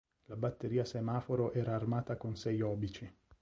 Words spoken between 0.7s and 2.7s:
Semaforo era armata con sei